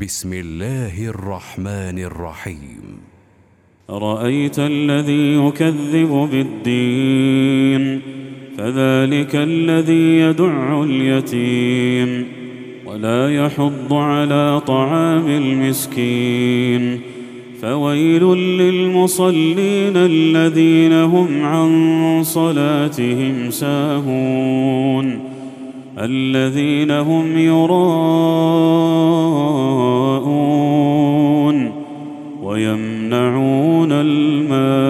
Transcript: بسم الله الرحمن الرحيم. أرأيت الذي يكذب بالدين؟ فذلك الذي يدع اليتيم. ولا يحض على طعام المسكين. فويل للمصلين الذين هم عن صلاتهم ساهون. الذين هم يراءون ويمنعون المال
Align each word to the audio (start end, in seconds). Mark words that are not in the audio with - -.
بسم 0.00 0.32
الله 0.32 1.08
الرحمن 1.08 1.98
الرحيم. 1.98 2.82
أرأيت 3.90 4.58
الذي 4.58 5.34
يكذب 5.34 6.28
بالدين؟ 6.32 8.00
فذلك 8.58 9.36
الذي 9.36 10.18
يدع 10.18 10.82
اليتيم. 10.82 12.26
ولا 12.86 13.44
يحض 13.44 13.92
على 13.92 14.60
طعام 14.66 15.26
المسكين. 15.26 17.00
فويل 17.62 18.24
للمصلين 18.34 19.96
الذين 19.96 20.92
هم 20.92 21.44
عن 21.44 22.22
صلاتهم 22.24 23.50
ساهون. 23.50 25.32
الذين 25.98 26.90
هم 26.90 27.38
يراءون 27.38 29.31
ويمنعون 32.42 33.92
المال 33.92 34.81